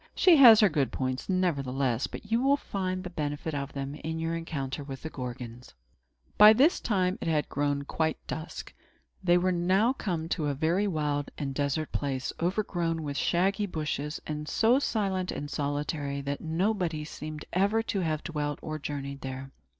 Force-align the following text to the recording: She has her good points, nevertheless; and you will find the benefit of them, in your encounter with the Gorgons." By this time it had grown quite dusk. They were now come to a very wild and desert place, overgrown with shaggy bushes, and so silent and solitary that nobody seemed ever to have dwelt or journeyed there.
She 0.15 0.35
has 0.37 0.61
her 0.61 0.67
good 0.69 0.91
points, 0.91 1.29
nevertheless; 1.29 2.07
and 2.11 2.21
you 2.25 2.41
will 2.41 2.57
find 2.57 3.03
the 3.03 3.11
benefit 3.11 3.53
of 3.53 3.73
them, 3.73 3.93
in 3.93 4.17
your 4.17 4.33
encounter 4.35 4.83
with 4.83 5.03
the 5.03 5.11
Gorgons." 5.11 5.75
By 6.39 6.53
this 6.53 6.79
time 6.79 7.19
it 7.21 7.27
had 7.27 7.47
grown 7.49 7.83
quite 7.83 8.17
dusk. 8.25 8.73
They 9.23 9.37
were 9.37 9.51
now 9.51 9.93
come 9.93 10.27
to 10.29 10.47
a 10.47 10.55
very 10.55 10.87
wild 10.87 11.29
and 11.37 11.53
desert 11.53 11.91
place, 11.91 12.33
overgrown 12.39 13.03
with 13.03 13.15
shaggy 13.15 13.67
bushes, 13.67 14.19
and 14.25 14.49
so 14.49 14.79
silent 14.79 15.31
and 15.31 15.51
solitary 15.51 16.19
that 16.21 16.41
nobody 16.41 17.05
seemed 17.05 17.45
ever 17.53 17.83
to 17.83 17.99
have 17.99 18.23
dwelt 18.23 18.57
or 18.63 18.79
journeyed 18.79 19.21
there. 19.21 19.51